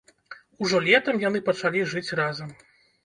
[0.65, 2.49] Ужо летам яны пачалі жыць разам.